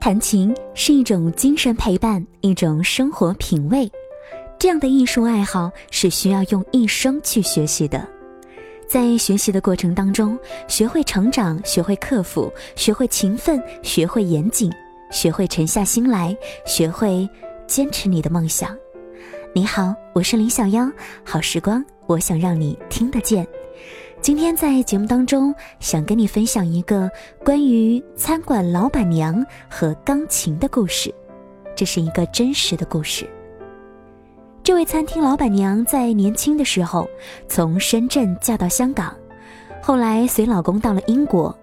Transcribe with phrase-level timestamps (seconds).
[0.00, 3.88] 弹琴是一种精神陪伴，一种生活品味。
[4.58, 8.08] 这样的艺术爱好是需要用一生去学习的。
[8.88, 14.72] 在学习的过程当中，学会成长，学会克服，学会勤奋，学会严谨，
[15.10, 17.28] 学会沉下心来，学会
[17.66, 18.74] 坚持你的梦想。
[19.54, 20.90] 你好，我是林小妖，
[21.22, 23.46] 好时光，我想让你听得见。
[24.22, 27.10] 今天在节目当中，想跟你分享一个
[27.42, 31.12] 关于餐馆老板娘和钢琴的故事。
[31.74, 33.26] 这是一个真实的故事。
[34.62, 37.08] 这位餐厅老板娘在年轻的时候
[37.48, 39.16] 从深圳嫁到香港，
[39.80, 41.56] 后来随老公到了英国。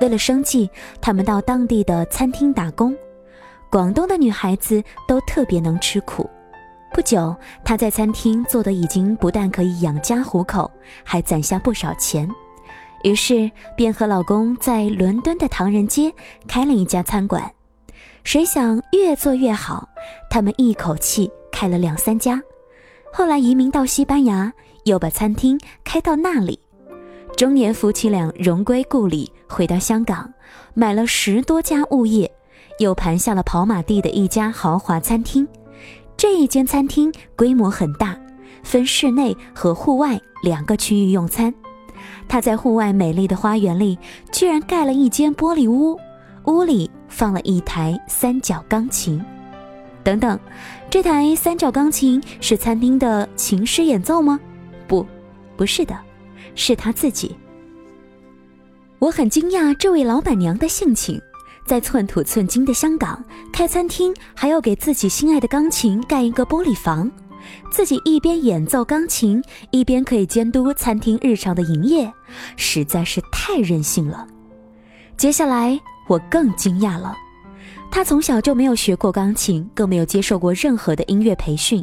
[0.00, 0.70] 为了生计，
[1.00, 2.96] 他们到当地的餐厅打工。
[3.72, 6.30] 广东的女孩子都特别能吃苦。
[6.94, 7.34] 不久，
[7.64, 10.70] 她在餐厅做的已经不但可以养家糊口，
[11.02, 12.30] 还攒下不少钱，
[13.02, 16.14] 于是便和老公在伦敦的唐人街
[16.46, 17.50] 开了一家餐馆。
[18.22, 19.88] 谁想越做越好，
[20.30, 22.40] 他们一口气开了两三家，
[23.12, 24.52] 后来移民到西班牙，
[24.84, 26.60] 又把餐厅开到那里。
[27.36, 30.32] 中年夫妻俩荣归故里，回到香港，
[30.74, 32.32] 买了十多家物业，
[32.78, 35.46] 又盘下了跑马地的一家豪华餐厅。
[36.16, 38.16] 这一间餐厅规模很大，
[38.62, 41.52] 分室内和户外两个区域用餐。
[42.28, 43.98] 他在户外美丽的花园里，
[44.32, 45.98] 居然盖了一间玻璃屋，
[46.44, 49.22] 屋里放了一台三角钢琴。
[50.02, 50.38] 等等，
[50.90, 54.38] 这台三角钢琴是餐厅的琴师演奏吗？
[54.86, 55.06] 不，
[55.56, 55.98] 不是的，
[56.54, 57.34] 是他自己。
[58.98, 61.20] 我很惊讶这位老板娘的性情。
[61.64, 67.10] 在寸土寸金的香港开餐厅，还要给自己心爱的钢琴盖一个玻璃房，
[67.70, 72.12] 自己一边演奏钢琴，一边可以监督餐厅日常的营业，
[72.56, 74.26] 实在是太任性了。
[75.16, 77.16] 接下来我更惊讶了，
[77.94, 81.82] 他从小就没有学过钢琴，更没有接受过任何的音乐培训，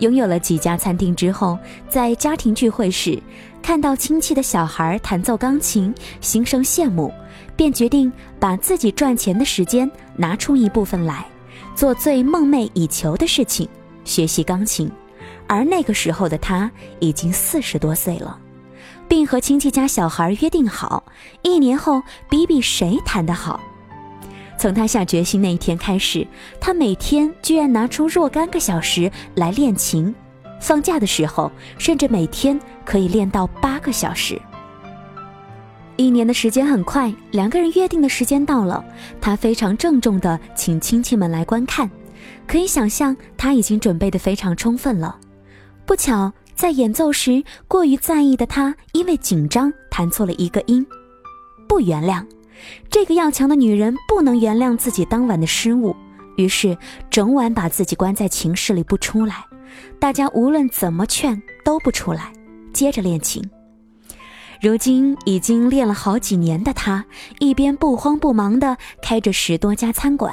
[0.00, 1.56] 拥有了几家餐厅之后，
[1.88, 3.16] 在家庭聚会时，
[3.62, 7.08] 看到亲戚的小孩弹奏钢琴，心生羡慕。
[7.54, 11.24] 便决定把自己赚钱的时间拿出一部分来，
[11.76, 13.68] 做最梦寐以求的事情——
[14.04, 14.90] 学习钢琴。
[15.46, 18.36] 而那个时候的他已经四十多岁了，
[19.06, 21.04] 并和亲戚家小孩约定好，
[21.42, 23.60] 一年后比比谁弹得好。
[24.64, 26.26] 从他下决心那一天开始，
[26.58, 30.14] 他每天居然拿出若干个小时来练琴，
[30.58, 34.40] 放假的时候甚至每天可以练到八个小时。
[35.96, 38.82] 一年的时间很快，两个人约定的时间到了，
[39.20, 41.90] 他非常郑重地请亲戚们来观看。
[42.46, 45.18] 可以想象，他已经准备得非常充分了。
[45.84, 50.86] 不巧，在演奏时过于在意的他，因为紧张弹错了一个音。
[51.68, 52.24] 不原谅，
[52.90, 55.94] 这个要强的女人不能原谅自己当晚的失误，
[56.36, 56.76] 于是
[57.10, 59.44] 整晚把自己关在琴室里不出来。
[59.98, 62.32] 大家无论怎么劝都不出来，
[62.72, 63.42] 接着练琴。
[64.62, 67.04] 如今已经练了好几年的他，
[67.38, 70.32] 一边不慌不忙地开着十多家餐馆，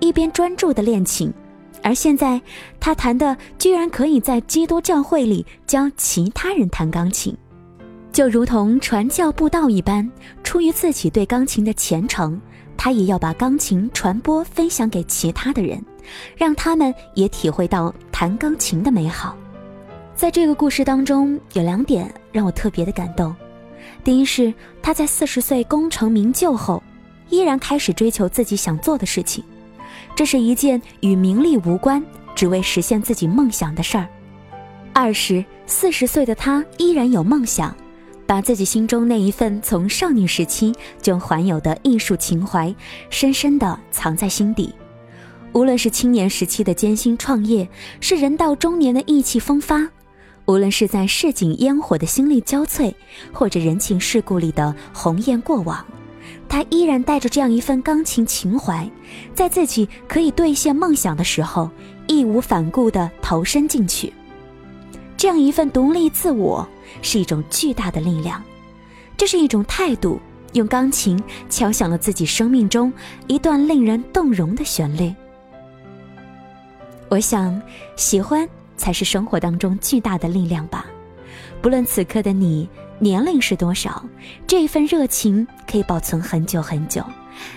[0.00, 1.32] 一边专注地练琴。
[1.82, 2.40] 而现在，
[2.80, 7.36] 他弹的居然可以在基督教会里教其他人弹钢琴，
[8.16, 10.10] 就如同传教布道一般。
[10.42, 12.40] 出于自己对钢琴的虔诚，
[12.74, 15.84] 他也要把钢琴传播分享给其他的人，
[16.34, 19.36] 让他们也体会到弹钢琴的美好。
[20.14, 23.36] 在这个故事当中，有两点让我特别的感动。
[24.02, 24.50] 第一是
[24.80, 26.82] 他在四十岁功成名就后，
[27.28, 29.44] 依然开始追求自己想做的事情，
[30.14, 32.02] 这是一件与名利无关，
[32.34, 34.08] 只为实现自己梦想的事儿。
[34.94, 37.76] 二是四十岁的他依然有梦想，
[38.26, 42.74] 把自己心中那一份从少女时期就怀有的艺术情怀，
[43.08, 44.74] 深深地藏在心底。
[45.52, 47.66] 无论是青年时期的艰辛创业，
[48.00, 49.88] 是人到中年的意气风发。
[50.44, 52.92] 无论是在市井烟火的心力交瘁，
[53.32, 55.84] 或者人情世故里的鸿雁过往，
[56.48, 58.88] 他依然带着这样一份钢琴情怀，
[59.34, 61.70] 在自己可以兑现梦想的时候，
[62.06, 64.12] 义无反顾地投身进去。
[65.16, 66.68] 这样一份独立自我，
[67.02, 68.42] 是一种巨大的力量，
[69.16, 70.20] 这是一种态度，
[70.52, 72.92] 用钢琴敲响了自己生命中
[73.26, 75.14] 一段令人动容的旋律。
[77.08, 77.60] 我想，
[77.96, 78.48] 喜欢。
[78.78, 80.84] 才是生活当中巨大的力量吧。
[81.62, 82.68] 不论此刻的你
[82.98, 84.04] 年龄是多少，
[84.46, 87.02] 这一份热情可以保存很久很久。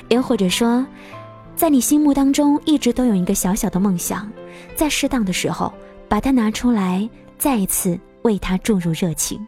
[0.08, 0.88] 又或者说，
[1.58, 4.32] 在你心目当中一直都有一个小小的梦想，
[4.78, 5.74] 在适当的时候
[6.08, 9.45] 把它拿出来，再一次为他注入热情。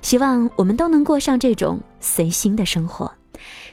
[0.00, 3.10] 希望我们都能过上这种随心的生活。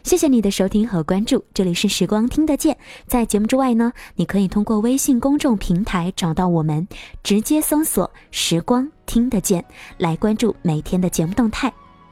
[0.02, 2.76] 谢谢你的收听和关注，这里是时光听得见。
[3.06, 6.88] 在节目之外呢，你可以通过微信公众平台找到我们，
[7.22, 9.64] 直接搜索“时光听得见”
[10.00, 11.72] 来关注每天的节目动态。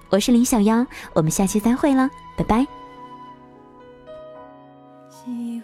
[0.10, 2.68] 我是林小妖，我们下期再会了，拜拜。
[5.10, 5.62] 喜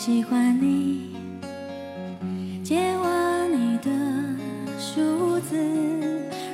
[0.00, 1.10] 喜欢你
[2.64, 3.90] 借我你的
[4.78, 5.54] 梳子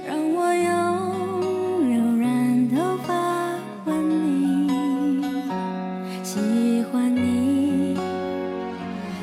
[0.04, 3.54] 让我用柔软头发
[3.84, 5.22] 吻你。
[6.24, 7.94] 喜欢你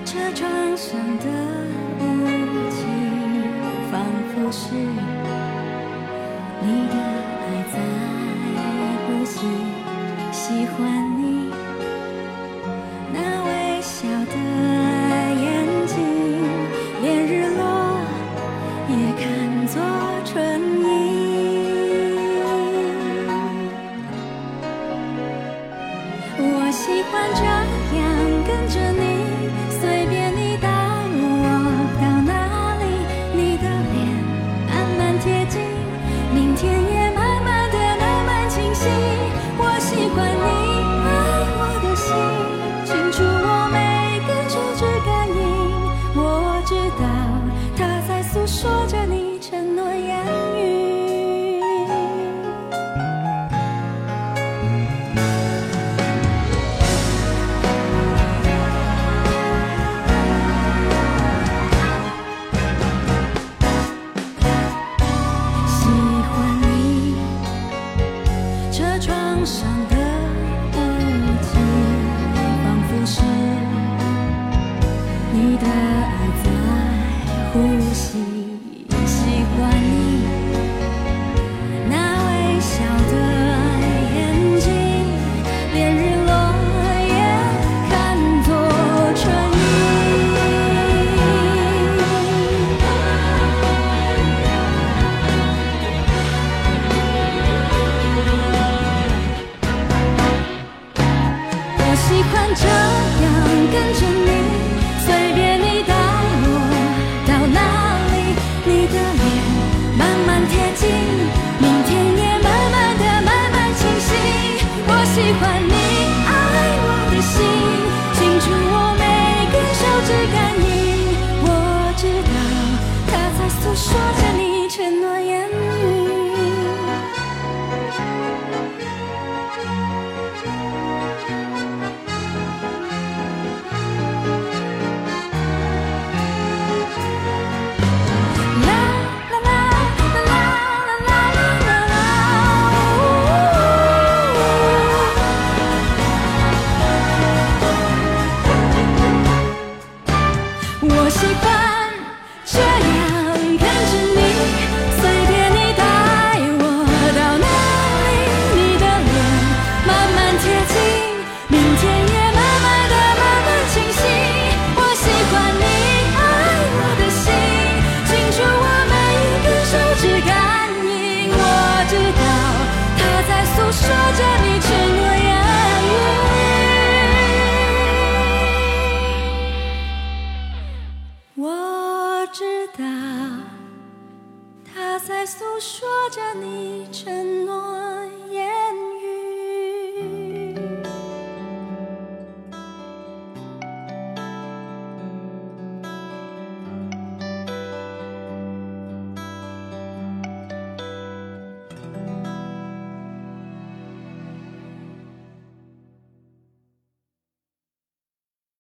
[0.05, 1.27] 车窗上的
[1.99, 2.03] 雾
[2.71, 2.85] 气
[3.91, 4.01] 仿
[4.33, 5.12] 佛是
[39.57, 40.42] 我习惯
[69.45, 70.02] 上的